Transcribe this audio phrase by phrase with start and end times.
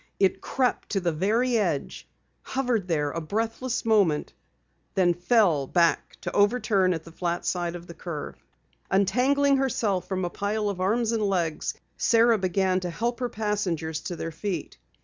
[0.19, 2.07] It crept to the very edge,
[2.41, 4.33] hovered there a breathless moment,
[4.95, 8.43] then fell back to overturn at the flat side of the curve.
[8.89, 13.99] Untangling herself from a pile of arms and legs, Sara began to help her passengers
[13.99, 14.79] to their feet.